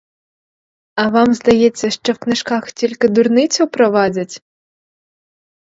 А 0.95 1.07
вам 1.09 1.33
здається, 1.33 1.89
що 1.89 2.13
в 2.13 2.17
книжках 2.17 2.71
тільки 2.71 3.07
дурницю 3.07 3.67
провадять? 3.67 4.41